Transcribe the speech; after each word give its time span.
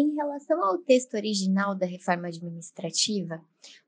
Em 0.00 0.14
relação 0.14 0.64
ao 0.64 0.78
texto 0.78 1.12
original 1.12 1.74
da 1.74 1.84
reforma 1.84 2.28
administrativa, 2.28 3.38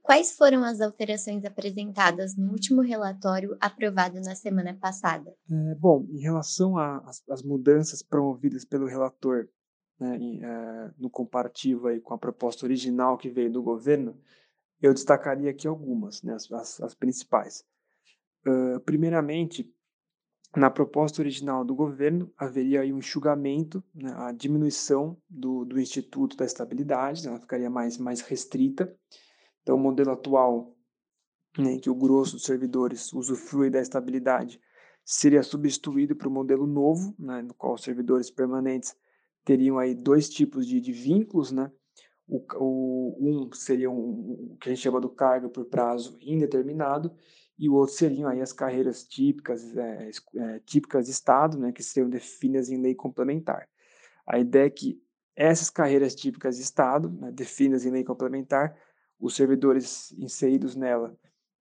quais 0.03 0.37
foram 0.37 0.63
as 0.63 0.79
alterações 0.79 1.43
apresentadas 1.43 2.37
no 2.37 2.53
último 2.53 2.83
relatório 2.83 3.57
aprovado 3.59 4.21
na 4.21 4.35
semana 4.35 4.75
passada? 4.75 5.35
É, 5.51 5.75
bom, 5.75 6.07
em 6.11 6.21
relação 6.21 6.77
às 6.77 7.43
mudanças 7.43 8.03
promovidas 8.03 8.63
pelo 8.63 8.85
relator, 8.85 9.49
né, 9.99 10.19
em, 10.19 10.45
é, 10.45 10.91
no 10.99 11.09
comparativo 11.09 11.87
aí 11.87 11.99
com 11.99 12.13
a 12.13 12.19
proposta 12.19 12.67
original 12.67 13.17
que 13.17 13.31
veio 13.31 13.51
do 13.51 13.63
governo, 13.63 14.15
eu 14.83 14.93
destacaria 14.93 15.51
aqui 15.51 15.67
algumas, 15.67 16.23
né, 16.23 16.35
as, 16.35 16.53
as, 16.53 16.79
as 16.83 16.95
principais. 16.95 17.65
Uh, 18.47 18.79
primeiramente, 18.81 19.73
na 20.55 20.71
proposta 20.71 21.23
original 21.23 21.65
do 21.65 21.75
governo, 21.75 22.31
haveria 22.37 22.83
aí 22.83 22.93
um 22.93 22.99
enxugamento, 22.99 23.83
né, 23.95 24.13
a 24.17 24.33
diminuição 24.33 25.17
do, 25.29 25.65
do 25.65 25.81
Instituto 25.81 26.37
da 26.37 26.45
Estabilidade, 26.45 27.27
ela 27.27 27.41
ficaria 27.41 27.71
mais, 27.71 27.97
mais 27.97 28.21
restrita. 28.21 28.95
Então, 29.63 29.77
o 29.77 29.81
modelo 29.81 30.11
atual, 30.11 30.77
né, 31.59 31.79
que 31.79 31.89
o 31.89 31.95
grosso 31.95 32.33
dos 32.33 32.45
servidores 32.45 33.13
usufrui 33.13 33.71
da 33.71 33.81
estabilidade, 33.81 34.61
seria 35.05 35.43
substituído 35.43 36.15
por 36.15 36.29
um 36.29 36.33
modelo 36.33 36.67
novo, 36.67 37.15
né, 37.19 37.41
no 37.41 37.55
qual 37.55 37.75
os 37.75 37.83
servidores 37.83 38.31
permanentes 38.31 38.95
teriam 39.45 39.79
aí 39.79 39.95
dois 39.95 40.29
tipos 40.29 40.67
de, 40.67 40.81
de 40.81 40.93
vínculos, 40.93 41.51
né? 41.51 41.73
O, 42.29 42.41
o, 42.57 43.17
um 43.21 43.53
seria 43.53 43.91
um, 43.91 44.53
o 44.53 44.57
que 44.61 44.69
a 44.69 44.75
gente 44.75 44.83
chama 44.83 45.01
do 45.01 45.11
cargo 45.11 45.51
por 45.51 45.65
prazo 45.65 46.17
indeterminado 46.21 47.13
e 47.63 47.69
o 47.69 47.75
outro 47.75 47.95
seriam 47.95 48.29
aí 48.29 48.41
as 48.41 48.53
carreiras 48.53 49.05
típicas, 49.05 49.77
é, 49.77 50.11
é, 50.35 50.59
típicas 50.67 51.07
de 51.07 51.13
Estado, 51.13 51.57
né, 51.57 51.71
que 51.71 51.81
seriam 51.81 52.11
definidas 52.11 52.69
em 52.69 52.83
lei 52.83 52.93
complementar. 52.93 53.69
A 54.27 54.41
ideia 54.41 54.67
é 54.67 54.71
que 54.71 55.01
essas 55.37 55.71
carreiras 55.71 56.13
típicas 56.13 56.57
de 56.57 56.63
Estado, 56.65 57.09
né, 57.09 57.31
definidas 57.31 57.87
em 57.87 57.93
lei 57.93 58.03
complementar, 58.03 58.77
os 59.17 59.37
servidores 59.37 60.11
inseridos 60.19 60.75
nela, 60.75 61.17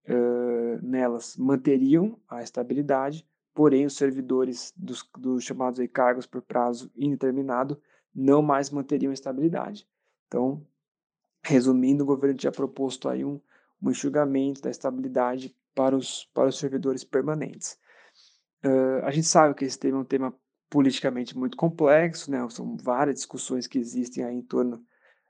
uh, 0.10 0.84
nelas 0.84 1.38
manteriam 1.38 2.20
a 2.28 2.42
estabilidade, 2.42 3.24
porém 3.54 3.86
os 3.86 3.96
servidores 3.96 4.74
dos, 4.76 5.08
dos 5.16 5.44
chamados 5.44 5.80
aí 5.80 5.88
cargos 5.88 6.26
por 6.26 6.42
prazo 6.42 6.92
indeterminado 6.96 7.80
não 8.12 8.42
mais 8.42 8.72
manteriam 8.72 9.12
a 9.12 9.14
estabilidade. 9.14 9.88
Então, 10.26 10.66
resumindo, 11.44 12.04
o 12.04 12.08
governo 12.08 12.36
tinha 12.36 12.52
proposto 12.52 13.08
aí 13.08 13.24
um, 13.24 13.40
um 13.80 13.92
enxugamento 13.92 14.64
da 14.64 14.72
estabilidade 14.72 15.56
para 15.74 15.96
os, 15.96 16.26
para 16.34 16.50
os 16.50 16.58
servidores 16.58 17.04
permanentes. 17.04 17.78
Uh, 18.64 19.04
a 19.04 19.12
gente 19.12 19.28
sabe 19.28 19.56
que 19.56 19.66
esse 19.66 19.80
tema 19.80 19.98
é 19.98 20.02
um 20.02 20.06
tema 20.06 20.36
politicamente 20.70 21.38
muito 21.38 21.58
complexo, 21.58 22.32
né? 22.32 22.48
são 22.50 22.78
várias 22.78 23.16
discussões 23.16 23.68
que 23.68 23.78
existem 23.78 24.24
aí 24.24 24.36
em 24.36 24.42
torno 24.42 24.84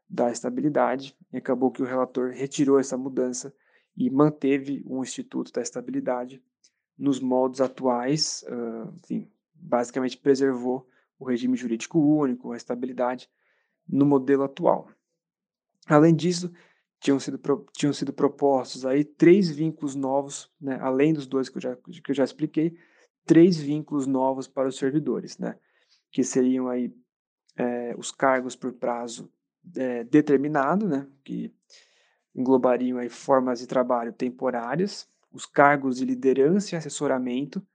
da 0.07 0.29
estabilidade, 0.29 1.15
e 1.31 1.37
acabou 1.37 1.71
que 1.71 1.81
o 1.81 1.85
relator 1.85 2.31
retirou 2.31 2.77
essa 2.77 2.97
mudança 2.97 3.53
e 3.95 4.09
manteve 4.09 4.83
o 4.85 5.01
Instituto 5.01 5.51
da 5.53 5.61
Estabilidade 5.61 6.43
nos 6.97 7.19
moldes 7.19 7.61
atuais, 7.61 8.43
uh, 8.47 8.93
enfim, 8.97 9.31
basicamente 9.55 10.17
preservou 10.17 10.87
o 11.17 11.25
regime 11.25 11.55
jurídico 11.55 11.99
único, 11.99 12.51
a 12.51 12.57
estabilidade 12.57 13.29
no 13.87 14.05
modelo 14.05 14.43
atual. 14.43 14.89
Além 15.87 16.15
disso, 16.15 16.51
tinham 17.01 17.19
sido, 17.19 17.39
tinham 17.73 17.91
sido 17.91 18.13
propostos 18.13 18.85
aí 18.85 19.03
três 19.03 19.49
vínculos 19.49 19.95
novos, 19.95 20.49
né, 20.61 20.77
além 20.79 21.13
dos 21.13 21.25
dois 21.25 21.49
que 21.49 21.57
eu, 21.57 21.61
já, 21.61 21.75
que 21.75 22.11
eu 22.11 22.15
já 22.15 22.23
expliquei, 22.23 22.77
três 23.25 23.57
vínculos 23.57 24.05
novos 24.05 24.47
para 24.47 24.69
os 24.69 24.77
servidores, 24.77 25.37
né, 25.39 25.57
que 26.11 26.23
seriam 26.23 26.69
aí 26.69 26.93
é, 27.57 27.95
os 27.97 28.11
cargos 28.11 28.55
por 28.55 28.71
prazo 28.73 29.31
é, 29.75 30.03
determinado, 30.03 30.87
né, 30.87 31.07
que 31.23 31.51
englobariam 32.35 32.99
aí 32.99 33.09
formas 33.09 33.59
de 33.59 33.67
trabalho 33.67 34.13
temporárias, 34.13 35.09
os 35.31 35.45
cargos 35.45 35.97
de 35.97 36.05
liderança 36.05 36.75
e 36.75 36.77
assessoramento, 36.77 37.65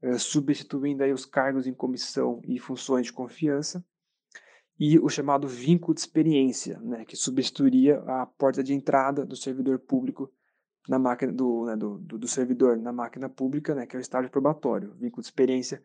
é, 0.00 0.16
substituindo 0.16 1.04
aí 1.04 1.12
os 1.12 1.26
cargos 1.26 1.66
em 1.66 1.74
comissão 1.74 2.40
e 2.44 2.58
funções 2.58 3.06
de 3.06 3.12
confiança, 3.12 3.84
e 4.84 4.98
o 4.98 5.08
chamado 5.08 5.46
vínculo 5.46 5.94
de 5.94 6.00
experiência, 6.00 6.76
né, 6.80 7.04
que 7.04 7.14
substituiria 7.14 8.00
a 8.00 8.26
porta 8.26 8.64
de 8.64 8.74
entrada 8.74 9.24
do 9.24 9.36
servidor 9.36 9.78
público 9.78 10.28
na 10.88 10.98
máquina 10.98 11.32
do, 11.32 11.66
né, 11.66 11.76
do, 11.76 11.98
do, 11.98 12.18
do, 12.18 12.26
servidor 12.26 12.76
na 12.76 12.92
máquina 12.92 13.28
pública, 13.28 13.76
né, 13.76 13.86
que 13.86 13.94
é 13.94 13.98
o 13.98 14.00
estágio 14.00 14.28
probatório. 14.28 14.90
O 14.90 14.94
vínculo 14.96 15.22
de 15.22 15.28
experiência 15.28 15.80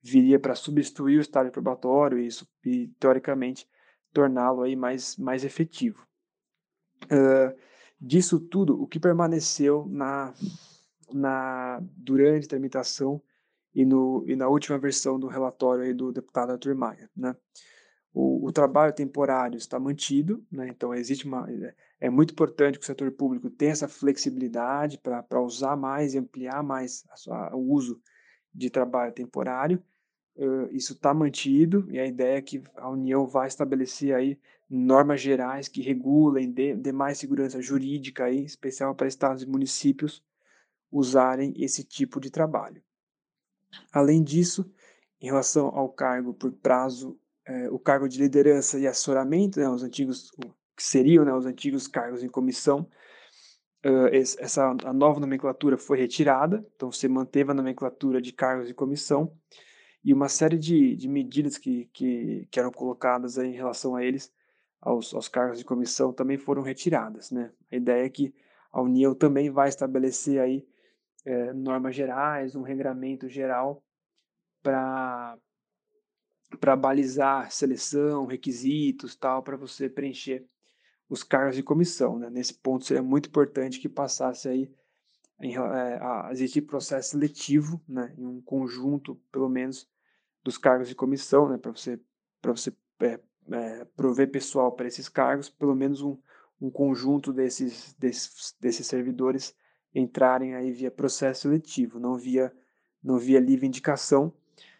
viria 0.00 0.38
para 0.38 0.54
substituir 0.54 1.18
o 1.18 1.20
estágio 1.20 1.50
probatório 1.50 2.20
e, 2.20 2.28
e 2.64 2.86
teoricamente 3.00 3.68
torná-lo 4.12 4.62
aí 4.62 4.76
mais, 4.76 5.16
mais 5.16 5.44
efetivo. 5.44 6.06
Uh, 7.06 7.52
disso 8.00 8.38
tudo, 8.38 8.80
o 8.80 8.86
que 8.86 9.00
permaneceu 9.00 9.86
na, 9.90 10.32
na 11.12 11.80
durante 11.96 12.44
a 12.44 12.50
tramitação 12.50 13.20
e, 13.74 13.84
no, 13.84 14.24
e 14.24 14.36
na 14.36 14.46
última 14.46 14.78
versão 14.78 15.18
do 15.18 15.26
relatório 15.26 15.82
aí 15.82 15.92
do 15.92 16.12
deputado 16.12 16.52
Arthur 16.52 16.76
Maia, 16.76 17.10
né? 17.16 17.34
O, 18.18 18.46
o, 18.46 18.50
trabalho 18.50 18.94
temporário 18.94 19.58
está 19.58 19.78
mantido, 19.78 20.42
né? 20.50 20.68
então 20.68 20.94
existe 20.94 21.26
uma 21.26 21.46
é, 21.50 21.74
é 22.00 22.08
muito 22.08 22.32
importante 22.32 22.78
que 22.78 22.82
o 22.82 22.86
setor 22.86 23.12
público 23.12 23.50
tenha 23.50 23.72
essa 23.72 23.86
flexibilidade 23.86 24.96
para 24.96 25.42
usar 25.42 25.76
mais 25.76 26.14
e 26.14 26.18
ampliar 26.18 26.62
mais 26.62 27.04
a 27.10 27.16
sua, 27.16 27.54
o 27.54 27.58
uso 27.58 28.00
de 28.54 28.70
trabalho 28.70 29.12
temporário. 29.12 29.82
Uh, 30.34 30.66
isso 30.72 30.94
está 30.94 31.12
mantido 31.12 31.86
e 31.90 31.98
a 31.98 32.06
ideia 32.06 32.38
é 32.38 32.40
que 32.40 32.62
a 32.76 32.88
União 32.88 33.26
vai 33.26 33.48
estabelecer 33.48 34.14
aí 34.14 34.40
normas 34.66 35.20
gerais 35.20 35.68
que 35.68 35.82
regulem, 35.82 36.50
dê 36.50 36.92
mais 36.92 37.18
segurança 37.18 37.60
jurídica, 37.60 38.24
aí, 38.24 38.46
especial 38.46 38.94
para 38.94 39.08
estados 39.08 39.42
e 39.42 39.46
municípios 39.46 40.24
usarem 40.90 41.52
esse 41.58 41.84
tipo 41.84 42.18
de 42.18 42.30
trabalho. 42.30 42.82
Além 43.92 44.24
disso, 44.24 44.64
em 45.20 45.26
relação 45.26 45.66
ao 45.66 45.90
cargo 45.90 46.32
por 46.32 46.50
prazo 46.50 47.18
é, 47.46 47.70
o 47.70 47.78
cargo 47.78 48.08
de 48.08 48.18
liderança 48.18 48.78
e 48.78 48.86
assessoramento, 48.86 49.60
né, 49.60 49.68
os 49.68 49.82
antigos, 49.82 50.30
que 50.76 50.82
seriam 50.82 51.24
né, 51.24 51.32
os 51.32 51.46
antigos 51.46 51.86
cargos 51.86 52.22
em 52.22 52.28
comissão, 52.28 52.88
uh, 53.84 54.08
essa 54.12 54.76
a 54.84 54.92
nova 54.92 55.20
nomenclatura 55.20 55.78
foi 55.78 55.98
retirada, 55.98 56.66
então 56.74 56.90
você 56.90 57.08
manteve 57.08 57.52
a 57.52 57.54
nomenclatura 57.54 58.20
de 58.20 58.32
cargos 58.32 58.66
de 58.66 58.74
comissão 58.74 59.32
e 60.04 60.12
uma 60.12 60.28
série 60.28 60.58
de, 60.58 60.96
de 60.96 61.08
medidas 61.08 61.56
que, 61.56 61.88
que, 61.92 62.46
que 62.50 62.60
eram 62.60 62.70
colocadas 62.70 63.38
em 63.38 63.52
relação 63.52 63.94
a 63.94 64.04
eles, 64.04 64.32
aos, 64.80 65.14
aos 65.14 65.28
cargos 65.28 65.58
de 65.58 65.64
comissão, 65.64 66.12
também 66.12 66.38
foram 66.38 66.62
retiradas. 66.62 67.30
Né? 67.30 67.50
A 67.72 67.76
ideia 67.76 68.04
é 68.04 68.08
que 68.08 68.34
a 68.72 68.80
União 68.80 69.14
também 69.14 69.50
vai 69.50 69.68
estabelecer 69.68 70.40
aí 70.40 70.64
é, 71.24 71.52
normas 71.52 71.96
gerais, 71.96 72.54
um 72.54 72.62
regramento 72.62 73.28
geral 73.28 73.82
para 74.62 75.36
para 76.60 76.76
balizar 76.76 77.50
seleção, 77.50 78.26
requisitos, 78.26 79.14
tal, 79.14 79.42
para 79.42 79.56
você 79.56 79.88
preencher 79.88 80.46
os 81.08 81.22
cargos 81.22 81.56
de 81.56 81.62
comissão. 81.62 82.18
Né? 82.18 82.30
Nesse 82.30 82.54
ponto 82.54 82.84
seria 82.84 83.02
muito 83.02 83.28
importante 83.28 83.80
que 83.80 83.88
passasse 83.88 84.48
aí 84.48 84.70
em, 85.40 85.56
é, 85.56 85.98
a 86.00 86.28
existir 86.32 86.62
processo 86.62 87.10
seletivo, 87.10 87.80
né, 87.86 88.14
em 88.16 88.24
um 88.24 88.40
conjunto, 88.40 89.20
pelo 89.30 89.48
menos, 89.48 89.88
dos 90.42 90.56
cargos 90.56 90.88
de 90.88 90.94
comissão, 90.94 91.48
né, 91.48 91.58
para 91.58 91.72
você 91.72 92.00
para 92.40 92.52
você 92.52 92.72
é, 93.00 93.18
é, 93.50 93.84
prover 93.96 94.30
pessoal 94.30 94.70
para 94.70 94.86
esses 94.86 95.08
cargos, 95.08 95.48
pelo 95.50 95.74
menos 95.74 96.00
um, 96.00 96.16
um 96.60 96.70
conjunto 96.70 97.32
desses, 97.32 97.92
desses 97.94 98.54
desses 98.60 98.86
servidores 98.86 99.54
entrarem 99.94 100.54
aí 100.54 100.70
via 100.70 100.90
processo 100.90 101.42
seletivo, 101.42 101.98
não 101.98 102.16
via 102.16 102.52
não 103.02 103.18
via 103.18 103.40
livre 103.40 103.66
indicação 103.66 104.32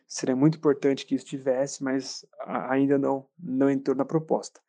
Seria 0.07 0.37
muito 0.37 0.59
importante 0.59 1.05
que 1.05 1.15
isso 1.15 1.27
tivesse, 1.27 1.83
mas 1.83 2.25
ainda 2.47 2.97
não, 2.99 3.27
não 3.39 3.71
entrou 3.71 3.97
na 3.97 4.05
proposta. 4.05 4.61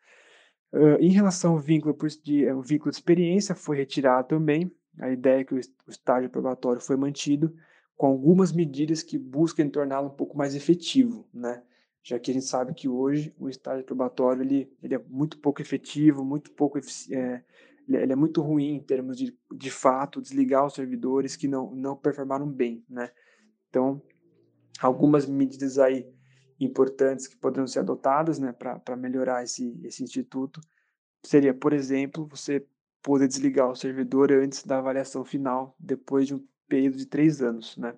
Uh, 0.73 0.99
em 0.99 1.09
relação 1.09 1.53
ao 1.53 1.59
vínculo, 1.59 1.95
de, 2.23 2.51
o 2.51 2.61
vínculo 2.61 2.91
de 2.91 2.97
experiência, 2.97 3.55
foi 3.55 3.77
retirado 3.77 4.27
também. 4.27 4.71
A 4.99 5.09
ideia 5.11 5.41
é 5.41 5.43
que 5.43 5.53
o, 5.53 5.59
estágio 5.87 6.29
probatório 6.29 6.81
foi 6.81 6.97
mantido, 6.97 7.55
com 7.95 8.07
algumas 8.07 8.51
medidas 8.51 9.03
que 9.03 9.17
buscam 9.17 9.69
torná-lo 9.69 10.07
um 10.07 10.15
pouco 10.15 10.37
mais 10.37 10.55
efetivo, 10.55 11.27
né? 11.33 11.61
já 12.07 12.17
que 12.17 12.31
a 12.31 12.33
gente 12.33 12.45
sabe 12.45 12.73
que 12.73 12.87
hoje 12.87 13.35
o 13.37 13.49
estágio 13.49 13.83
probatório 13.83 14.41
ele, 14.41 14.71
ele 14.81 14.95
é 14.95 15.01
muito 15.09 15.37
pouco 15.39 15.61
efetivo, 15.61 16.23
muito 16.23 16.51
pouco 16.51 16.79
é, 17.11 17.43
ele 17.85 18.13
é 18.13 18.15
muito 18.15 18.41
ruim 18.41 18.75
em 18.75 18.79
termos 18.79 19.17
de, 19.17 19.37
de 19.53 19.69
fato, 19.69 20.21
desligar 20.21 20.65
os 20.65 20.73
servidores 20.73 21.35
que 21.35 21.49
não, 21.49 21.75
não 21.75 21.97
performaram 21.97 22.47
bem, 22.47 22.81
né? 22.89 23.09
Então, 23.69 24.01
algumas 24.79 25.25
medidas 25.25 25.77
aí 25.77 26.07
importantes 26.59 27.27
que 27.27 27.35
poderiam 27.35 27.67
ser 27.67 27.79
adotadas 27.79 28.39
né, 28.39 28.51
para 28.51 28.95
melhorar 28.95 29.43
esse, 29.43 29.79
esse 29.83 30.03
instituto 30.03 30.59
seria, 31.23 31.53
por 31.53 31.73
exemplo, 31.73 32.27
você 32.27 32.65
poder 33.01 33.27
desligar 33.27 33.69
o 33.69 33.75
servidor 33.75 34.31
antes 34.31 34.63
da 34.63 34.79
avaliação 34.79 35.23
final, 35.23 35.75
depois 35.79 36.27
de 36.27 36.35
um 36.35 36.47
período 36.67 36.97
de 36.97 37.05
três 37.05 37.41
anos, 37.41 37.77
né? 37.77 37.95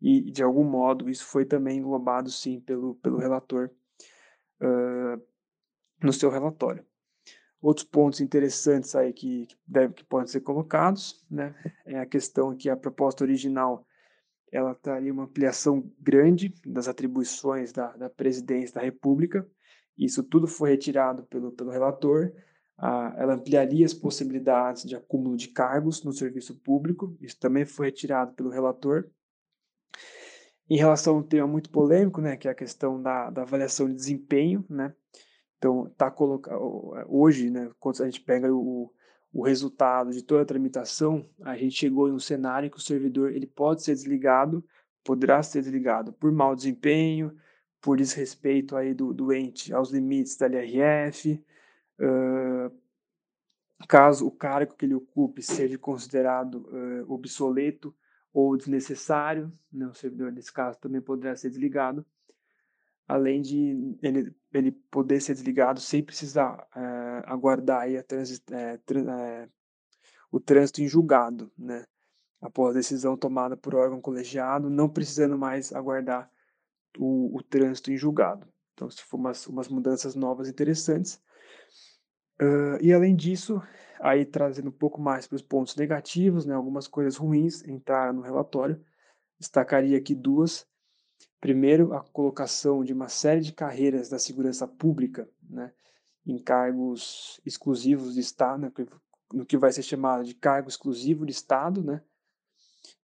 E, 0.00 0.30
de 0.30 0.42
algum 0.42 0.62
modo, 0.62 1.10
isso 1.10 1.24
foi 1.24 1.44
também 1.44 1.78
englobado, 1.78 2.30
sim, 2.30 2.60
pelo, 2.60 2.94
pelo 2.96 3.18
relator. 3.18 3.70
Uh, 4.60 5.20
no 6.02 6.12
seu 6.12 6.30
relatório. 6.30 6.84
Outros 7.60 7.84
pontos 7.84 8.20
interessantes 8.20 8.94
aí 8.94 9.12
que, 9.12 9.46
que, 9.46 9.56
deve, 9.66 9.94
que 9.94 10.04
podem 10.04 10.28
ser 10.28 10.40
colocados, 10.40 11.24
né, 11.28 11.54
é 11.84 11.98
a 11.98 12.06
questão 12.06 12.56
que 12.56 12.70
a 12.70 12.76
proposta 12.76 13.24
original 13.24 13.84
ela 14.50 14.74
traria 14.74 15.12
uma 15.12 15.24
ampliação 15.24 15.90
grande 16.00 16.54
das 16.64 16.88
atribuições 16.88 17.72
da, 17.72 17.96
da 17.96 18.10
presidência 18.10 18.74
da 18.74 18.80
República. 18.80 19.46
Isso 19.96 20.22
tudo 20.22 20.46
foi 20.46 20.70
retirado 20.70 21.24
pelo, 21.24 21.52
pelo 21.52 21.70
relator. 21.70 22.32
Ah, 22.76 23.12
ela 23.16 23.34
ampliaria 23.34 23.84
as 23.84 23.92
possibilidades 23.92 24.84
de 24.84 24.94
acúmulo 24.94 25.36
de 25.36 25.48
cargos 25.48 26.04
no 26.04 26.12
serviço 26.12 26.54
público. 26.54 27.16
Isso 27.20 27.38
também 27.38 27.64
foi 27.64 27.86
retirado 27.86 28.32
pelo 28.34 28.50
relator. 28.50 29.10
Em 30.70 30.76
relação 30.76 31.16
a 31.16 31.18
um 31.18 31.22
tema 31.22 31.46
muito 31.46 31.70
polêmico, 31.70 32.20
né, 32.20 32.36
que 32.36 32.46
é 32.46 32.50
a 32.50 32.54
questão 32.54 33.02
da, 33.02 33.30
da 33.30 33.42
avaliação 33.42 33.88
de 33.88 33.94
desempenho, 33.94 34.64
né, 34.68 34.94
então 35.56 35.90
tá 35.96 36.10
colocado 36.10 36.60
hoje, 37.08 37.50
né, 37.50 37.70
quando 37.80 38.02
a 38.02 38.04
gente 38.04 38.20
pega 38.20 38.52
o, 38.52 38.92
o 39.32 39.44
resultado 39.44 40.10
de 40.10 40.22
toda 40.22 40.42
a 40.42 40.46
tramitação, 40.46 41.28
a 41.42 41.56
gente 41.56 41.76
chegou 41.76 42.08
em 42.08 42.12
um 42.12 42.18
cenário 42.18 42.66
em 42.66 42.70
que 42.70 42.78
o 42.78 42.80
servidor 42.80 43.32
ele 43.32 43.46
pode 43.46 43.82
ser 43.82 43.92
desligado, 43.92 44.64
poderá 45.04 45.42
ser 45.42 45.62
desligado 45.62 46.12
por 46.12 46.32
mau 46.32 46.54
desempenho, 46.54 47.36
por 47.80 47.96
desrespeito 47.96 48.76
aí 48.76 48.94
do 48.94 49.12
doente 49.12 49.72
aos 49.72 49.90
limites 49.90 50.36
da 50.36 50.46
LRF, 50.46 51.44
uh, 52.00 52.76
caso 53.86 54.26
o 54.26 54.30
cargo 54.30 54.74
que 54.74 54.86
ele 54.86 54.94
ocupe 54.94 55.42
seja 55.42 55.78
considerado 55.78 56.66
uh, 56.66 57.12
obsoleto 57.12 57.94
ou 58.32 58.56
desnecessário, 58.56 59.52
né, 59.72 59.86
o 59.86 59.94
servidor 59.94 60.32
nesse 60.32 60.52
caso 60.52 60.78
também 60.78 61.00
poderá 61.00 61.36
ser 61.36 61.50
desligado, 61.50 62.04
além 63.08 63.40
de 63.40 63.96
ele, 64.02 64.36
ele 64.52 64.70
poder 64.70 65.20
ser 65.20 65.32
desligado 65.32 65.80
sem 65.80 66.04
precisar 66.04 66.68
é, 66.76 67.22
aguardar 67.24 67.80
aí 67.80 67.96
é, 67.96 68.04
é, 68.52 69.48
o 70.30 70.38
trânsito 70.38 70.82
em 70.82 70.86
julgado, 70.86 71.50
né, 71.56 71.86
após 72.40 72.70
a 72.76 72.78
decisão 72.78 73.16
tomada 73.16 73.56
por 73.56 73.74
órgão 73.74 74.00
colegiado, 74.00 74.68
não 74.68 74.88
precisando 74.88 75.38
mais 75.38 75.72
aguardar 75.72 76.30
o, 76.98 77.34
o 77.36 77.42
trânsito 77.42 77.90
em 77.90 77.96
julgado. 77.96 78.46
Então, 78.74 78.86
isso 78.86 79.04
foram 79.06 79.24
umas, 79.24 79.46
umas 79.46 79.68
mudanças 79.68 80.14
novas 80.14 80.48
interessantes. 80.48 81.20
Uh, 82.40 82.78
e 82.80 82.92
além 82.92 83.16
disso, 83.16 83.60
aí 83.98 84.24
trazendo 84.24 84.68
um 84.68 84.72
pouco 84.72 85.00
mais 85.00 85.26
para 85.26 85.34
os 85.34 85.42
pontos 85.42 85.74
negativos, 85.74 86.46
né, 86.46 86.54
algumas 86.54 86.86
coisas 86.86 87.16
ruins 87.16 87.66
entraram 87.66 88.12
no 88.12 88.22
relatório. 88.22 88.80
Destacaria 89.40 89.98
aqui 89.98 90.14
duas. 90.14 90.66
Primeiro, 91.40 91.94
a 91.94 92.02
colocação 92.02 92.82
de 92.82 92.92
uma 92.92 93.08
série 93.08 93.40
de 93.40 93.52
carreiras 93.52 94.08
da 94.08 94.18
segurança 94.18 94.66
pública, 94.66 95.28
né, 95.48 95.72
em 96.26 96.38
cargos 96.38 97.40
exclusivos 97.46 98.14
de 98.14 98.20
Estado, 98.20 98.62
né, 98.62 98.72
no 99.32 99.46
que 99.46 99.56
vai 99.56 99.70
ser 99.72 99.82
chamado 99.82 100.24
de 100.24 100.34
cargo 100.34 100.68
exclusivo 100.68 101.24
de 101.24 101.32
Estado, 101.32 101.82
né. 101.82 102.02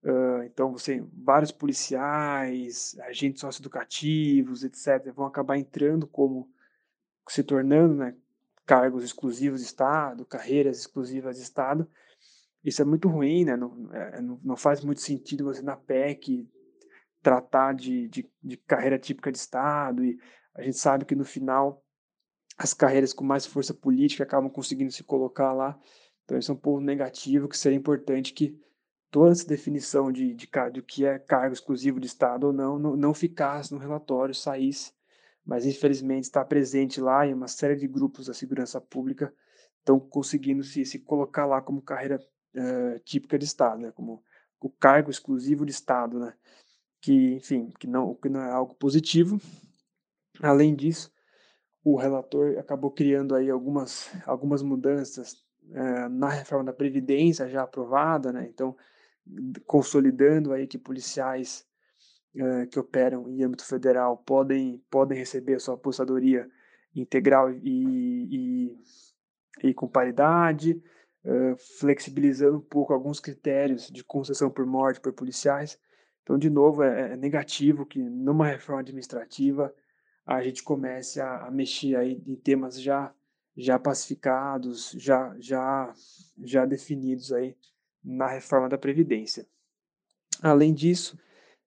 Uh, 0.03 0.43
então, 0.43 0.71
você, 0.71 1.03
vários 1.13 1.51
policiais, 1.51 2.97
agentes 3.01 3.41
socioeducativos, 3.41 4.63
etc., 4.63 5.11
vão 5.13 5.25
acabar 5.25 5.57
entrando 5.57 6.07
como, 6.07 6.49
se 7.27 7.43
tornando, 7.43 7.95
né, 7.95 8.15
cargos 8.65 9.03
exclusivos 9.03 9.61
de 9.61 9.67
Estado, 9.67 10.25
carreiras 10.25 10.79
exclusivas 10.79 11.37
de 11.37 11.43
Estado. 11.43 11.87
Isso 12.63 12.81
é 12.81 12.85
muito 12.85 13.07
ruim, 13.07 13.45
né? 13.45 13.55
Não, 13.55 13.93
é, 13.93 14.21
não, 14.21 14.57
faz 14.57 14.83
muito 14.83 15.01
sentido 15.01 15.43
você 15.43 15.61
na 15.61 15.75
PEC 15.75 16.49
tratar 17.25 17.73
de, 17.73 18.07
de, 18.07 18.29
de, 18.43 18.55
carreira 18.55 18.99
típica 18.99 19.31
de 19.31 19.39
Estado 19.39 20.05
e 20.05 20.15
a 20.53 20.61
gente 20.61 20.77
sabe 20.77 21.05
que 21.05 21.15
no 21.15 21.25
final 21.25 21.83
as 22.55 22.71
carreiras 22.71 23.13
com 23.13 23.23
mais 23.23 23.47
força 23.47 23.73
política 23.73 24.21
acabam 24.21 24.47
conseguindo 24.47 24.91
se 24.91 25.03
colocar 25.03 25.51
lá. 25.51 25.75
Então 26.23 26.37
isso 26.37 26.51
é 26.51 26.53
um 26.53 26.57
ponto 26.57 26.81
negativo 26.81 27.49
que 27.49 27.57
seria 27.57 27.79
importante 27.79 28.31
que 28.31 28.55
toda 29.09 29.31
essa 29.31 29.47
definição 29.47 30.11
de, 30.11 30.35
de, 30.35 30.47
de, 30.71 30.81
que 30.83 31.03
é 31.03 31.17
cargo 31.17 31.51
exclusivo 31.51 31.99
de 31.99 32.05
Estado 32.05 32.45
ou 32.45 32.53
não, 32.53 32.77
não, 32.77 32.95
não 32.95 33.11
ficasse 33.11 33.73
no 33.73 33.79
relatório, 33.79 34.35
saísse. 34.35 34.93
Mas 35.43 35.65
infelizmente 35.65 36.25
está 36.25 36.45
presente 36.45 37.01
lá 37.01 37.25
em 37.25 37.33
uma 37.33 37.47
série 37.47 37.75
de 37.75 37.87
grupos 37.87 38.27
da 38.27 38.35
segurança 38.35 38.79
pública 38.79 39.33
estão 39.79 39.99
conseguindo 39.99 40.63
se, 40.63 40.85
se 40.85 40.99
colocar 40.99 41.47
lá 41.47 41.59
como 41.59 41.81
carreira 41.81 42.19
uh, 42.19 42.99
típica 42.99 43.37
de 43.39 43.45
Estado, 43.45 43.81
né, 43.81 43.91
como 43.91 44.23
o 44.59 44.69
cargo 44.69 45.09
exclusivo 45.09 45.65
de 45.65 45.71
Estado, 45.71 46.19
né, 46.19 46.33
que 47.05 47.35
enfim, 47.35 47.71
que 47.79 47.85
não, 47.85 48.15
que 48.15 48.27
não 48.27 48.41
é 48.41 48.51
algo 48.51 48.73
positivo. 48.73 49.39
Além 50.41 50.75
disso, 50.75 51.13
o 51.83 51.95
relator 51.95 52.57
acabou 52.57 52.89
criando 52.89 53.35
aí 53.35 53.47
algumas, 53.47 54.11
algumas 54.25 54.63
mudanças 54.63 55.33
uh, 55.69 56.09
na 56.09 56.29
reforma 56.29 56.63
da 56.65 56.73
Previdência 56.73 57.47
já 57.47 57.61
aprovada, 57.61 58.33
né, 58.33 58.47
então 58.49 58.75
consolidando 59.67 60.51
aí 60.51 60.65
que 60.65 60.79
policiais 60.79 61.63
uh, 62.35 62.67
que 62.71 62.79
operam 62.79 63.29
em 63.29 63.43
âmbito 63.43 63.65
federal 63.65 64.17
podem, 64.17 64.83
podem 64.89 65.15
receber 65.15 65.53
a 65.55 65.59
sua 65.59 65.75
apostadoria 65.75 66.49
integral 66.95 67.51
e, 67.51 68.71
e, 69.61 69.67
e 69.69 69.73
com 69.75 69.87
paridade, 69.87 70.81
uh, 71.23 71.55
flexibilizando 71.79 72.57
um 72.57 72.61
pouco 72.61 72.93
alguns 72.93 73.19
critérios 73.19 73.91
de 73.91 74.03
concessão 74.03 74.49
por 74.49 74.65
morte 74.65 74.99
por 74.99 75.13
policiais. 75.13 75.79
Então, 76.25 76.39
de 76.39 76.49
novo, 76.49 76.81
é, 76.81 77.13
é 77.13 77.15
negativo 77.15 77.85
que 77.85 77.99
numa 77.99 78.47
reforma 78.47 78.81
administrativa 78.81 79.71
a 80.25 80.41
gente 80.41 80.63
comece 80.63 81.21
a, 81.21 81.45
a 81.45 81.51
mexer 81.51 81.95
aí 81.95 82.19
em 82.25 82.35
temas 82.35 82.81
já 82.81 83.13
já 83.55 83.79
pacificados, 83.79 84.91
já 84.97 85.35
já 85.39 85.93
já 86.43 86.65
definidos 86.65 87.31
aí 87.31 87.55
na 88.03 88.27
reforma 88.27 88.67
da 88.67 88.77
previdência. 88.77 89.47
Além 90.41 90.73
disso, 90.73 91.17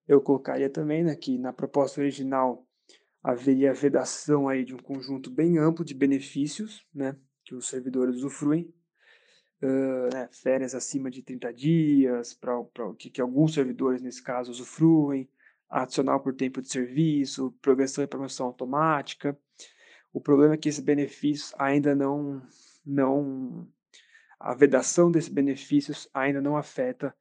eu 0.08 0.20
colocaria 0.20 0.68
também 0.68 1.04
né, 1.04 1.14
que 1.14 1.38
na 1.38 1.52
proposta 1.52 2.00
original 2.00 2.66
haveria 3.22 3.70
a 3.70 3.74
vedação 3.74 4.48
aí 4.48 4.64
de 4.64 4.74
um 4.74 4.78
conjunto 4.78 5.30
bem 5.30 5.56
amplo 5.56 5.84
de 5.84 5.94
benefícios 5.94 6.84
né, 6.92 7.16
que 7.44 7.54
os 7.54 7.68
servidores 7.68 8.16
usufruem, 8.16 8.74
uh, 9.62 10.14
né, 10.14 10.28
férias 10.32 10.74
acima 10.74 11.10
de 11.10 11.22
30 11.22 11.52
dias, 11.52 12.34
para 12.34 12.54
que, 12.98 13.10
que 13.10 13.20
alguns 13.20 13.54
servidores, 13.54 14.02
nesse 14.02 14.22
caso, 14.22 14.50
usufruem, 14.50 15.28
adicional 15.68 16.20
por 16.20 16.34
tempo 16.34 16.62
de 16.62 16.68
serviço, 16.68 17.54
progressão 17.60 18.02
e 18.02 18.06
promoção 18.06 18.46
automática. 18.46 19.38
O 20.12 20.20
problema 20.20 20.54
é 20.54 20.56
que 20.56 20.68
esses 20.68 20.82
benefícios 20.82 21.52
ainda 21.58 21.94
não, 21.94 22.42
não 22.84 23.68
a 24.40 24.54
vedação 24.54 25.10
desses 25.10 25.28
benefícios 25.28 26.08
ainda 26.14 26.40
não 26.40 26.56
afeta 26.56 27.14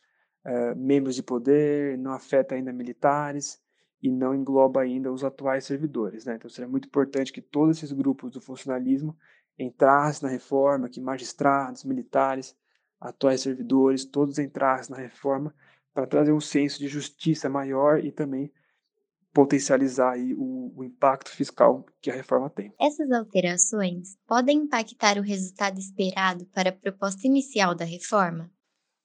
uh, 0.46 0.75
membros 0.75 1.15
de 1.15 1.24
poder, 1.24 1.98
não 1.98 2.12
afeta 2.13 2.56
ainda 2.56 2.72
militares 2.72 3.60
e 4.01 4.10
não 4.10 4.34
engloba 4.34 4.82
ainda 4.82 5.12
os 5.12 5.24
atuais 5.24 5.65
servidores. 5.65 6.25
Né? 6.25 6.36
Então 6.36 6.50
seria 6.50 6.70
muito 6.70 6.88
importante 6.88 7.34
que 7.34 7.41
todos 7.41 7.77
esses 7.77 7.91
grupos 7.91 8.32
do 8.32 8.39
funcionalismo 8.39 9.17
entrassem 9.58 10.28
na 10.28 10.34
reforma, 10.34 10.90
que 10.90 11.02
magistrados, 11.02 11.84
militares, 11.84 12.56
atuais 13.00 13.42
servidores, 13.42 14.06
todos 14.06 14.40
entrassem 14.40 14.96
na 14.96 15.02
reforma 15.02 15.54
para 15.94 16.08
trazer 16.08 16.32
um 16.32 16.42
senso 16.42 16.80
de 16.80 16.88
justiça 16.88 17.50
maior 17.50 18.04
e 18.04 18.12
também 18.12 18.52
potencializar 19.34 20.14
aí 20.14 20.34
o, 20.34 20.74
o, 20.76 20.84
impacto 20.84 21.30
fiscal 21.30 21.86
que 22.02 22.10
a 22.10 22.14
reforma 22.14 22.50
tem. 22.50 22.74
Essas 22.80 23.12
alterações 23.12 24.18
podem 24.26 24.60
impactar 24.60 25.18
o 25.18 25.22
resultado 25.22 25.78
esperado 25.78 26.46
para 26.48 26.70
a 26.70 26.74
proposta 26.76 27.28
inicial 27.28 27.76
da 27.76 27.86
reforma? 27.86 28.50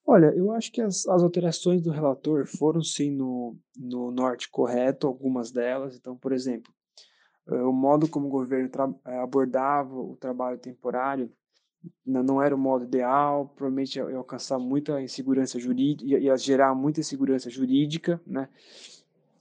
Olha, 0.07 0.33
eu 0.35 0.51
acho 0.53 0.73
que 0.73 0.81
as, 0.81 1.07
as 1.07 1.23
alterações 1.23 1.83
do 1.83 1.91
relator 1.91 2.47
foram 2.47 2.83
sim 2.83 3.11
no, 3.11 3.57
no 3.77 4.11
norte 4.11 4.49
correto, 4.51 5.07
algumas 5.07 5.53
delas. 5.53 5.97
Então, 5.97 6.17
por 6.17 6.33
exemplo, 6.33 6.73
o 7.47 7.73
modo 7.73 8.09
como 8.09 8.27
o 8.27 8.31
governo 8.31 8.71
eh, 9.05 9.19
abordava 9.19 9.95
o 9.95 10.17
trabalho 10.17 10.59
temporário 10.59 11.31
não 12.05 12.41
era 12.43 12.55
o 12.55 12.59
modo 12.59 12.85
ideal, 12.85 13.49
provavelmente 13.57 13.97
ia, 13.97 14.17
alcançar 14.17 14.59
muita 14.59 15.01
insegurança 15.03 15.59
jurídica, 15.59 16.05
ia, 16.17 16.37
gerar 16.37 16.75
muita 16.75 17.01
insegurança 17.01 17.51
jurídica, 17.51 18.21
né? 18.27 18.49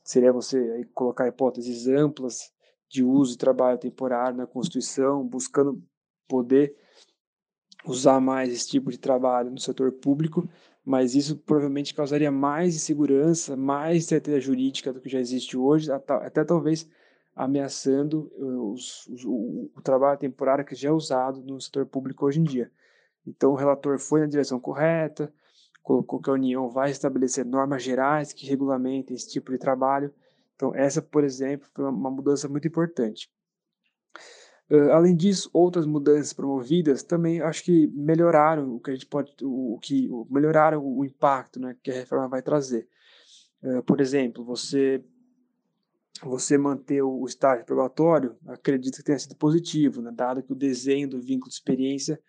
Seria 0.04 0.34
você 0.34 0.84
colocar 0.94 1.28
hipóteses 1.28 1.88
amplas 1.88 2.52
de 2.90 3.04
uso 3.04 3.36
e 3.36 3.38
trabalho 3.38 3.78
temporário 3.78 4.38
na 4.38 4.48
Constituição, 4.48 5.26
buscando 5.26 5.82
poder 6.28 6.76
usar 7.86 8.20
mais 8.20 8.52
esse 8.52 8.68
tipo 8.68 8.92
de 8.92 8.98
trabalho 8.98 9.52
no 9.52 9.60
setor 9.60 9.92
público, 9.92 10.50
mas 10.84 11.16
isso 11.16 11.38
provavelmente 11.38 11.94
causaria 11.94 12.32
mais 12.32 12.76
insegurança, 12.76 13.56
mais 13.56 14.06
certeza 14.06 14.40
jurídica 14.40 14.92
do 14.92 15.00
que 15.00 15.10
já 15.10 15.20
existe 15.20 15.56
hoje, 15.56 15.92
até 15.92 16.44
talvez 16.44 16.90
ameaçando 17.44 18.32
eh, 18.38 18.44
os, 18.44 19.08
os, 19.08 19.26
o, 19.26 19.72
o, 19.76 19.82
trabalho 19.82 20.20
temporário 20.20 20.64
que 20.64 20.76
já 20.76 20.90
é 20.90 20.92
usado 20.92 21.42
no 21.42 21.60
setor 21.60 21.88
público 21.88 22.26
hoje 22.26 22.40
em 22.40 22.44
dia. 22.44 22.72
Então, 23.26 23.52
o 23.52 23.56
relator 23.56 23.98
foi 23.98 24.22
na 24.22 24.28
direção 24.28 24.60
correta, 24.60 25.34
colocou 25.82 26.22
que 26.22 26.30
a 26.30 26.34
União 26.34 26.70
vai 26.70 26.92
estabelecer 26.92 27.44
normas 27.44 27.82
gerais 27.82 28.32
que 28.32 28.46
regulamentem 28.46 29.16
esse 29.16 29.28
tipo 29.28 29.52
de 29.52 29.58
trabalho. 29.58 30.14
Então, 30.56 30.76
essa, 30.76 31.02
por 31.02 31.24
exemplo, 31.24 31.68
foi 31.74 31.84
uma 31.86 32.12
mudança 32.12 32.48
muito 32.48 32.68
importante. 32.68 33.28
Uh, 34.70 34.92
além 34.92 35.16
disso, 35.16 35.50
outras 35.52 35.88
mudanças 35.88 36.34
promovidas 36.34 37.02
também 37.02 37.42
acho 37.42 37.64
que 37.64 37.88
melhoraram 37.88 38.76
o 38.76 38.80
que 38.80 38.92
a 38.92 38.94
gente 38.94 39.08
pode, 39.08 39.34
o, 39.42 39.74
o 39.74 39.80
que 39.80 40.08
melhoraram 40.30 40.86
o 40.86 41.04
impacto, 41.04 41.60
né, 41.60 41.76
que 41.82 41.90
a 41.90 41.96
reforma 41.96 42.28
vai 42.28 42.44
trazer. 42.44 42.88
Uh, 43.64 43.82
por 43.82 44.00
exemplo, 44.00 44.46
você 44.46 45.04
você 46.24 46.58
manter 46.58 47.02
o, 47.02 47.26
estágio 47.26 47.66
probatório, 47.66 48.36
acredito 48.48 48.98
que 48.98 49.04
tenha 49.04 49.18
sido 49.18 49.36
positivo, 49.36 50.02
né, 50.02 50.12
dado 50.14 50.44
que 50.44 50.52
o 50.52 50.56
desenho 50.56 51.10
do 51.10 51.22
vínculo 51.22 51.50
de 51.50 51.56
experiência 51.56 52.22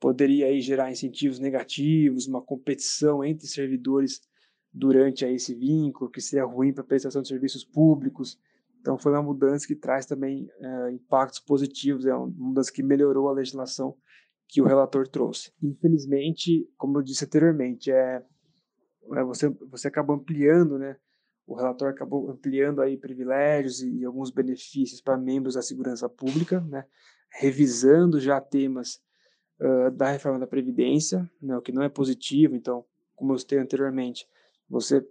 poderia 0.00 0.46
aí 0.46 0.60
gerar 0.60 0.90
incentivos 0.90 1.38
negativos, 1.38 2.26
uma 2.26 2.42
competição 2.42 3.24
entre 3.24 3.46
servidores 3.46 4.20
durante 4.72 5.24
aí 5.24 5.34
esse 5.34 5.54
vínculo, 5.54 6.10
que 6.10 6.20
seria 6.20 6.44
ruim 6.44 6.72
para 6.72 6.82
a 6.82 6.86
prestação 6.86 7.22
de 7.22 7.28
serviços 7.28 7.64
públicos. 7.64 8.38
Então, 8.80 8.98
foi 8.98 9.12
uma 9.12 9.22
mudança 9.22 9.66
que 9.66 9.74
traz 9.74 10.04
também 10.06 10.48
é, 10.60 10.90
impactos 10.92 11.40
positivos, 11.40 12.04
é 12.04 12.14
uma 12.14 12.26
mudança 12.26 12.70
que 12.70 12.82
melhorou 12.82 13.28
a 13.28 13.32
legislação 13.32 13.96
que 14.48 14.60
o 14.60 14.64
relator 14.64 15.08
trouxe. 15.08 15.50
Infelizmente, 15.62 16.68
como 16.76 16.98
eu 16.98 17.02
disse 17.02 17.24
anteriormente, 17.24 17.90
é, 17.90 18.22
é 19.14 19.24
você, 19.24 19.48
você 19.48 19.88
acabou 19.88 20.16
ampliando, 20.16 20.78
né? 20.78 20.96
O 21.46 21.54
relator 21.54 21.88
acabou 21.88 22.28
ampliando 22.28 22.82
aí 22.82 22.96
privilégios 22.96 23.80
e, 23.80 24.00
e 24.00 24.04
alguns 24.04 24.30
benefícios 24.30 25.00
para 25.00 25.16
membros 25.16 25.54
da 25.54 25.62
segurança 25.62 26.08
pública, 26.08 26.60
né? 26.60 26.84
Revisando 27.30 28.18
já 28.18 28.40
temas 28.40 29.00
uh, 29.60 29.90
da 29.92 30.10
reforma 30.10 30.40
da 30.40 30.46
Previdência, 30.46 31.30
né? 31.40 31.56
o 31.56 31.62
que 31.62 31.72
não 31.72 31.82
é 31.82 31.88
positivo. 31.88 32.56
Então, 32.56 32.84
como 33.14 33.32
eu 33.32 33.38
citei 33.38 33.58
anteriormente, 33.58 34.26
você 34.68 35.06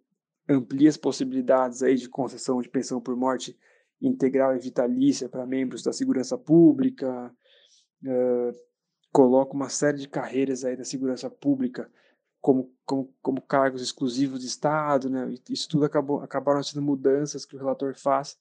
amplia 0.47 0.89
as 0.89 0.97
possibilidades 0.97 1.81
aí 1.81 1.95
de 1.95 2.09
concessão 2.09 2.61
de 2.61 2.69
pensão 2.69 2.99
por 3.01 3.15
morte 3.15 3.57
integral 4.01 4.55
e 4.55 4.59
vitalícia 4.59 5.29
para 5.29 5.45
membros 5.45 5.81
da 5.81 5.93
segurança 5.93 6.37
pública, 6.37 7.33
uh, 8.03 8.51
coloca 9.11 9.53
uma 9.53 9.69
série 9.69 9.97
de 9.97 10.09
carreiras 10.09 10.65
aí 10.65 10.75
da 10.75 10.83
segurança 10.83 11.29
pública 11.29 11.89
como, 12.45 12.71
como, 12.85 13.11
como 13.23 13.41
cargos 13.41 13.81
exclusivos 13.81 14.39
de 14.39 14.45
Estado, 14.45 15.09
né? 15.09 15.33
Isso 15.49 15.67
tudo 15.67 15.83
acabou, 15.83 16.21
acabaram 16.21 16.61
sendo 16.61 16.83
mudanças 16.83 17.43
que 17.43 17.55
o 17.55 17.57
relator 17.57 17.95
faz, 17.95 18.37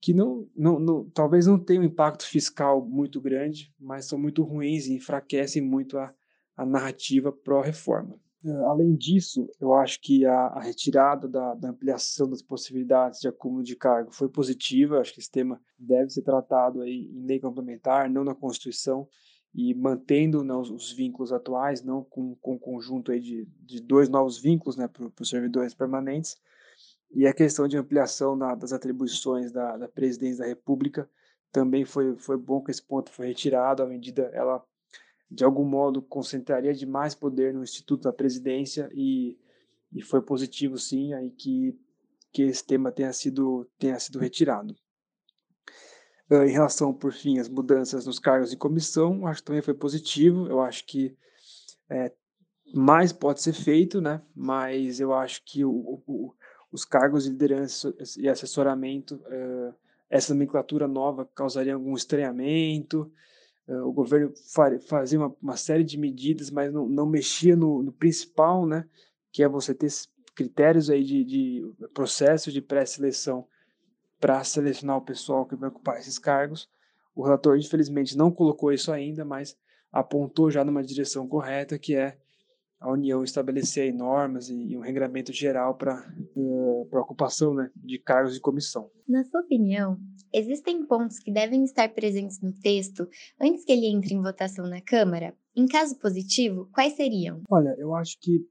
que 0.00 0.14
não, 0.14 0.48
não, 0.56 0.78
não, 0.78 1.10
talvez 1.10 1.46
não 1.46 1.58
tenham 1.58 1.82
um 1.82 1.86
impacto 1.86 2.24
fiscal 2.26 2.82
muito 2.82 3.20
grande, 3.20 3.70
mas 3.78 4.06
são 4.06 4.18
muito 4.18 4.42
ruins 4.42 4.86
e 4.86 4.94
enfraquecem 4.94 5.60
muito 5.60 5.98
a, 5.98 6.14
a 6.56 6.64
narrativa 6.64 7.30
pró-reforma. 7.30 8.18
Eh, 8.46 8.64
além 8.64 8.96
disso, 8.96 9.46
eu 9.60 9.74
acho 9.74 10.00
que 10.00 10.24
a, 10.24 10.46
a 10.46 10.62
retirada 10.62 11.28
da, 11.28 11.54
da, 11.54 11.68
ampliação 11.68 12.26
das 12.30 12.40
possibilidades 12.40 13.20
de 13.20 13.28
acúmulo 13.28 13.62
de 13.62 13.76
cargo 13.76 14.10
foi 14.10 14.30
positiva. 14.30 15.00
Acho 15.00 15.12
que 15.12 15.20
esse 15.20 15.30
tema 15.30 15.60
deve 15.78 16.08
ser 16.08 16.22
tratado 16.22 16.80
aí 16.80 17.10
em 17.12 17.26
lei 17.26 17.38
complementar, 17.38 18.08
não 18.08 18.24
na 18.24 18.34
Constituição, 18.34 19.06
e 19.54 19.72
mantendo 19.72 20.42
né, 20.42 20.52
os, 20.52 20.68
os, 20.70 20.92
vínculos 20.92 21.32
atuais, 21.32 21.82
não 21.82 22.02
com, 22.02 22.34
com 22.36 22.54
um 22.54 22.58
conjunto 22.58 23.12
aí 23.12 23.20
de, 23.20 23.46
de 23.60 23.80
dois 23.80 24.08
novos 24.08 24.36
vínculos 24.36 24.76
né, 24.76 24.88
para 24.88 25.10
os 25.20 25.28
servidores 25.28 25.72
permanentes. 25.72 26.36
E 27.12 27.26
a 27.26 27.32
questão 27.32 27.68
de 27.68 27.76
ampliação 27.76 28.36
das 28.36 28.72
atribuições 28.72 29.52
da, 29.52 29.76
da 29.76 29.88
presidência 29.88 30.42
da 30.42 30.48
República 30.48 31.08
também 31.52 31.84
foi, 31.84 32.16
foi 32.16 32.36
bom 32.36 32.60
que 32.60 32.72
esse 32.72 32.82
ponto 32.82 33.10
foi 33.10 33.28
retirado, 33.28 33.84
à 33.84 33.86
medida 33.86 34.24
ela 34.34 34.64
de 35.30 35.44
algum 35.44 35.64
modo 35.64 36.02
concentraria 36.02 36.74
demais 36.74 37.14
poder 37.14 37.54
no 37.54 37.62
Instituto 37.62 38.02
da 38.02 38.12
Presidência 38.12 38.90
e, 38.92 39.38
e 39.92 40.02
foi 40.02 40.20
positivo 40.20 40.76
sim 40.76 41.12
aí 41.14 41.30
que, 41.30 41.78
que 42.32 42.42
esse 42.42 42.64
tema 42.64 42.90
tenha 42.90 43.12
sido, 43.12 43.68
tenha 43.78 43.98
sido 44.00 44.18
retirado. 44.18 44.74
Uh, 46.30 46.44
em 46.44 46.52
relação, 46.52 46.92
por 46.92 47.12
fim, 47.12 47.38
às 47.38 47.48
mudanças 47.48 48.06
nos 48.06 48.18
cargos 48.18 48.50
de 48.50 48.56
comissão, 48.56 49.26
acho 49.26 49.40
que 49.40 49.46
também 49.46 49.62
foi 49.62 49.74
positivo. 49.74 50.46
Eu 50.46 50.60
acho 50.60 50.86
que 50.86 51.16
é, 51.90 52.12
mais 52.74 53.12
pode 53.12 53.42
ser 53.42 53.52
feito, 53.52 54.00
né? 54.00 54.22
mas 54.34 55.00
eu 55.00 55.12
acho 55.12 55.42
que 55.44 55.64
o, 55.64 56.02
o, 56.06 56.34
os 56.72 56.84
cargos 56.84 57.24
de 57.24 57.30
liderança 57.30 57.94
e 58.18 58.28
assessoramento, 58.28 59.16
uh, 59.16 59.74
essa 60.08 60.32
nomenclatura 60.32 60.88
nova 60.88 61.28
causaria 61.34 61.74
algum 61.74 61.94
estranhamento, 61.94 63.10
o 63.66 63.92
governo 63.92 64.30
fazia 64.86 65.18
uma, 65.18 65.34
uma, 65.40 65.56
série 65.56 65.84
de 65.84 65.96
medidas, 65.96 66.50
mas 66.50 66.70
não, 66.70 66.86
não 66.86 67.06
mexia 67.06 67.56
no, 67.56 67.82
no, 67.82 67.92
principal, 67.92 68.66
né, 68.66 68.86
que 69.32 69.42
é 69.42 69.48
você 69.48 69.74
ter 69.74 69.90
critérios 70.34 70.90
aí 70.90 71.02
de, 71.02 71.24
de 71.24 71.74
processo 71.94 72.52
de 72.52 72.60
pré-seleção 72.60 73.46
para 74.24 74.42
selecionar 74.42 74.96
o 74.96 75.02
pessoal 75.02 75.44
que 75.44 75.54
vai 75.54 75.68
ocupar 75.68 75.98
esses 75.98 76.18
cargos. 76.18 76.66
O 77.14 77.22
relator, 77.22 77.58
infelizmente, 77.58 78.16
não 78.16 78.30
colocou 78.30 78.72
isso 78.72 78.90
ainda, 78.90 79.22
mas 79.22 79.54
apontou 79.92 80.50
já 80.50 80.64
numa 80.64 80.82
direção 80.82 81.28
correta, 81.28 81.78
que 81.78 81.94
é 81.94 82.16
a 82.80 82.90
União 82.90 83.22
estabelecer 83.22 83.92
normas 83.92 84.48
e 84.48 84.74
um 84.78 84.80
regramento 84.80 85.30
geral 85.30 85.74
para 85.74 86.10
uh, 86.34 86.88
a 86.90 87.00
ocupação 87.00 87.52
né, 87.52 87.70
de 87.76 87.98
cargos 87.98 88.32
de 88.32 88.40
comissão. 88.40 88.90
Na 89.06 89.22
sua 89.24 89.42
opinião, 89.42 89.98
existem 90.32 90.86
pontos 90.86 91.18
que 91.18 91.30
devem 91.30 91.62
estar 91.62 91.90
presentes 91.90 92.40
no 92.40 92.50
texto 92.50 93.06
antes 93.38 93.62
que 93.62 93.72
ele 93.72 93.88
entre 93.88 94.14
em 94.14 94.22
votação 94.22 94.66
na 94.66 94.80
Câmara? 94.80 95.34
Em 95.54 95.66
caso 95.66 95.98
positivo, 95.98 96.66
quais 96.72 96.96
seriam? 96.96 97.42
Olha, 97.50 97.74
eu 97.76 97.94
acho 97.94 98.18
que 98.18 98.42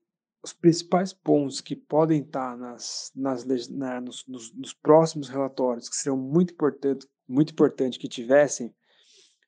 os 0.44 0.52
principais 0.52 1.14
pontos 1.14 1.62
que 1.62 1.76
podem 1.76 2.22
estar 2.22 2.58
nas, 2.58 3.12
nas, 3.16 3.46
na, 3.70 4.02
nos, 4.02 4.26
nos, 4.28 4.54
nos, 4.54 4.74
próximos 4.74 5.30
relatórios, 5.30 5.88
que 5.88 5.96
seriam 5.96 6.18
muito 6.18 6.54
importantes 6.54 7.08
muito 7.28 7.52
importante 7.52 7.98
que 7.98 8.08
tivessem, 8.08 8.74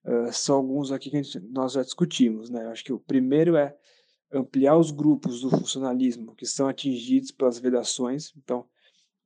uh, 0.06 0.32
são 0.32 0.58
alguns 0.58 0.92
aqui 0.92 1.10
que 1.10 1.22
gente, 1.22 1.40
nós 1.52 1.74
já 1.74 1.84
discutimos. 1.84 2.50
Né? 2.50 2.64
Eu 2.64 2.70
acho 2.70 2.84
que 2.84 2.94
o 2.94 3.00
primeiro 3.00 3.56
é 3.56 3.76
ampliar 4.32 4.78
os 4.78 4.92
grupos 4.92 5.42
do 5.42 5.50
funcionalismo 5.50 6.36
que 6.36 6.46
são 6.46 6.68
atingidos 6.68 7.32
pelas 7.32 7.60
vedações, 7.60 8.34
então 8.38 8.68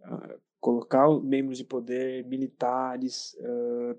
uh, 0.01 0.39
colocar 0.59 1.07
membros 1.21 1.57
de 1.57 1.63
poder, 1.63 2.25
militares 2.25 3.35
uh, 3.39 3.97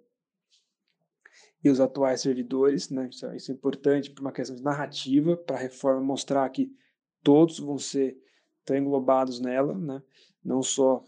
e 1.63 1.71
os 1.71 1.81
atuais 1.81 2.21
servidores, 2.21 2.91
né? 2.91 3.09
isso, 3.11 3.27
é, 3.27 3.37
isso 3.37 3.51
é 3.51 3.55
importante 3.55 4.11
para 4.11 4.23
uma 4.23 4.33
questão 4.33 4.57
de 4.57 4.63
narrativa, 4.63 5.37
para 5.37 5.57
a 5.57 5.61
reforma 5.61 6.01
mostrar 6.01 6.49
que 6.51 6.73
todos 7.23 7.59
vão 7.59 7.79
ser 7.79 8.17
englobados 8.71 9.41
nela, 9.41 9.77
né? 9.77 10.03
não 10.45 10.63
só 10.63 11.03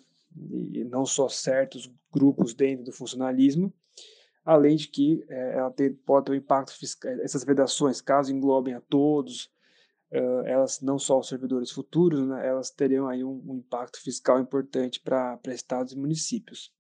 e 0.50 0.84
não 0.84 1.04
só 1.04 1.28
certos 1.28 1.90
grupos 2.10 2.54
dentro 2.54 2.84
do 2.84 2.92
funcionalismo, 2.92 3.72
além 4.44 4.76
de 4.76 4.88
que 4.88 5.24
é, 5.28 5.58
ela 5.58 5.70
tem, 5.70 5.92
pode 5.92 6.26
ter 6.26 6.32
um 6.32 6.36
impacto 6.36 6.76
fiscal, 6.76 7.12
essas 7.20 7.44
vedações, 7.44 8.00
caso 8.00 8.32
englobem 8.32 8.74
a 8.74 8.80
todos, 8.80 9.50
uh, 10.10 10.46
elas 10.46 10.80
não 10.80 10.98
só 10.98 11.18
os 11.18 11.28
servidores 11.28 11.70
futuros, 11.70 12.26
né, 12.26 12.46
elas 12.46 12.70
teriam 12.70 13.06
aí 13.08 13.22
um, 13.22 13.42
um 13.46 13.56
impacto 13.56 14.00
fiscal 14.00 14.40
importante 14.40 15.00
para 15.00 15.38
estados 15.48 15.92
e 15.92 15.98
municípios. 15.98 16.72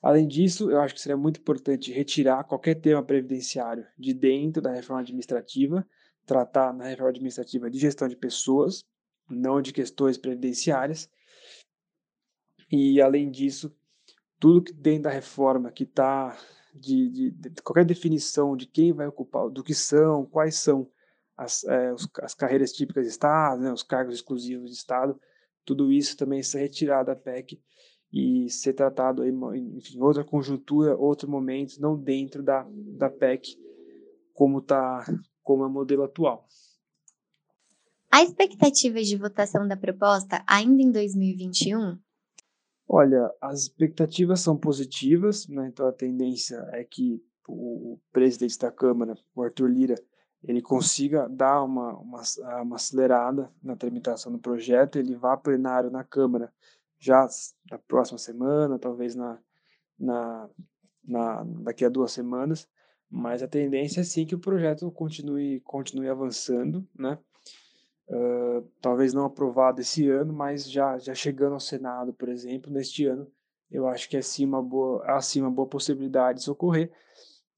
Além 0.00 0.28
disso, 0.28 0.70
eu 0.70 0.80
acho 0.80 0.94
que 0.94 1.00
seria 1.00 1.16
muito 1.16 1.40
importante 1.40 1.92
retirar 1.92 2.44
qualquer 2.44 2.76
tema 2.76 3.02
previdenciário 3.02 3.84
de 3.98 4.14
dentro 4.14 4.62
da 4.62 4.72
reforma 4.72 5.02
administrativa, 5.02 5.86
tratar 6.28 6.74
na 6.74 6.84
reforma 6.84 7.10
administrativa 7.10 7.70
de 7.70 7.78
gestão 7.78 8.06
de 8.06 8.14
pessoas, 8.14 8.84
não 9.28 9.62
de 9.62 9.72
questões 9.72 10.18
previdenciárias. 10.18 11.10
E, 12.70 13.00
além 13.00 13.30
disso, 13.30 13.74
tudo 14.38 14.62
que 14.62 14.72
dentro 14.72 15.04
da 15.04 15.10
reforma 15.10 15.72
que 15.72 15.84
está 15.84 16.36
de, 16.74 17.08
de, 17.08 17.30
de, 17.30 17.62
qualquer 17.62 17.86
definição 17.86 18.54
de 18.54 18.66
quem 18.66 18.92
vai 18.92 19.06
ocupar, 19.06 19.48
do 19.48 19.64
que 19.64 19.74
são, 19.74 20.26
quais 20.26 20.56
são 20.56 20.88
as, 21.36 21.64
é, 21.64 21.92
os, 21.92 22.06
as 22.22 22.34
carreiras 22.34 22.72
típicas 22.72 23.04
de 23.04 23.10
Estado, 23.10 23.62
né, 23.62 23.72
os 23.72 23.82
cargos 23.82 24.14
exclusivos 24.14 24.70
de 24.70 24.76
Estado, 24.76 25.18
tudo 25.64 25.90
isso 25.90 26.16
também 26.16 26.42
ser 26.42 26.58
retirado 26.58 27.06
da 27.06 27.16
PEC 27.16 27.60
e 28.12 28.48
ser 28.50 28.74
tratado 28.74 29.24
em 29.24 29.76
enfim, 29.76 29.98
outra 30.00 30.24
conjuntura, 30.24 30.96
outro 30.96 31.28
momento, 31.28 31.80
não 31.80 31.96
dentro 31.96 32.42
da, 32.42 32.66
da 32.70 33.10
PEC, 33.10 33.56
como 34.32 34.60
tá, 34.60 35.04
como 35.48 35.64
é 35.64 35.66
o 35.66 35.70
modelo 35.70 36.02
atual. 36.02 36.46
Há 38.12 38.22
expectativas 38.22 39.06
de 39.06 39.16
votação 39.16 39.66
da 39.66 39.78
proposta 39.78 40.44
ainda 40.46 40.82
em 40.82 40.92
2021? 40.92 41.98
Olha, 42.86 43.34
as 43.40 43.62
expectativas 43.62 44.40
são 44.40 44.58
positivas, 44.58 45.48
né? 45.48 45.68
então 45.68 45.86
a 45.86 45.92
tendência 45.92 46.56
é 46.72 46.84
que 46.84 47.24
o 47.48 47.98
presidente 48.12 48.58
da 48.58 48.70
Câmara, 48.70 49.16
o 49.34 49.42
Arthur 49.42 49.70
Lira, 49.70 49.94
ele 50.44 50.60
consiga 50.60 51.26
dar 51.30 51.62
uma, 51.62 51.96
uma, 51.96 52.22
uma 52.62 52.76
acelerada 52.76 53.50
na 53.62 53.74
tramitação 53.74 54.30
do 54.30 54.38
projeto, 54.38 54.98
ele 54.98 55.16
vá 55.16 55.34
plenário 55.34 55.90
na 55.90 56.04
Câmara 56.04 56.52
já 56.98 57.26
na 57.70 57.78
próxima 57.78 58.18
semana, 58.18 58.78
talvez 58.78 59.14
na, 59.14 59.38
na, 59.98 60.50
na, 61.02 61.42
daqui 61.62 61.86
a 61.86 61.88
duas 61.88 62.12
semanas, 62.12 62.68
mas 63.10 63.42
a 63.42 63.48
tendência 63.48 64.00
é 64.00 64.04
sim 64.04 64.26
que 64.26 64.34
o 64.34 64.38
projeto 64.38 64.90
continue, 64.90 65.60
continue 65.60 66.08
avançando, 66.08 66.86
né? 66.96 67.18
Uh, 68.08 68.62
talvez 68.80 69.12
não 69.12 69.24
aprovado 69.24 69.80
esse 69.80 70.08
ano, 70.08 70.32
mas 70.32 70.70
já, 70.70 70.98
já 70.98 71.14
chegando 71.14 71.52
ao 71.52 71.60
Senado, 71.60 72.12
por 72.14 72.28
exemplo, 72.28 72.72
neste 72.72 73.04
ano, 73.04 73.30
eu 73.70 73.86
acho 73.86 74.08
que 74.08 74.16
é 74.16 74.22
sim 74.22 74.46
uma 74.46 74.62
boa, 74.62 75.04
há 75.04 75.20
sim 75.20 75.42
uma 75.42 75.50
boa 75.50 75.68
possibilidade 75.68 76.42
de 76.42 76.50
ocorrer. 76.50 76.90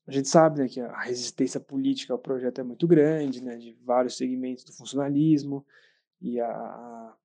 a 0.07 0.11
gente 0.11 0.29
sabe 0.29 0.61
né, 0.61 0.69
que 0.69 0.81
a 0.81 1.01
resistência 1.03 1.61
política 1.61 2.13
ao 2.13 2.19
projeto 2.19 2.61
é 2.61 2.65
muito 2.65 2.87
grande, 2.89 3.43
né, 3.43 3.57
de 3.57 3.79
vários 3.85 4.17
segmentos 4.17 4.65
do 4.65 4.73
funcionalismo, 4.73 5.65
e 6.21 6.41
a, 6.41 6.49
a 6.49 7.17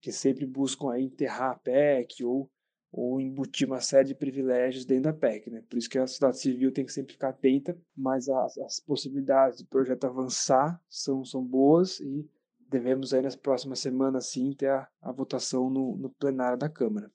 que 0.00 0.12
sempre 0.12 0.46
buscam 0.46 0.92
aí 0.92 1.04
enterrar 1.04 1.50
a 1.50 1.58
PEC 1.58 2.24
ou, 2.24 2.48
ou 2.90 3.20
embutir 3.20 3.66
uma 3.66 3.80
série 3.80 4.08
de 4.08 4.14
privilégios 4.14 4.84
dentro 4.84 5.04
da 5.04 5.12
PEC. 5.12 5.50
Né? 5.50 5.62
Por 5.68 5.78
isso 5.78 5.88
que 5.88 5.98
a 5.98 6.06
sociedade 6.06 6.38
civil 6.38 6.72
tem 6.72 6.84
que 6.84 6.92
sempre 6.92 7.12
ficar 7.12 7.30
atenta, 7.30 7.76
mas 7.96 8.28
as, 8.28 8.56
as 8.58 8.80
possibilidades 8.80 9.60
do 9.60 9.66
projeto 9.66 10.04
avançar 10.04 10.80
são, 10.88 11.24
são 11.24 11.44
boas 11.44 12.00
e 12.00 12.28
devemos 12.68 13.14
aí 13.14 13.22
nas 13.22 13.36
próximas 13.36 13.78
semanas 13.80 14.26
sim 14.26 14.52
ter 14.52 14.70
a, 14.70 14.88
a 15.00 15.12
votação 15.12 15.70
no, 15.70 15.96
no 15.96 16.10
plenário 16.10 16.58
da 16.58 16.68
Câmara. 16.68 17.10